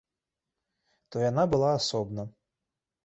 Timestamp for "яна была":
1.25-1.69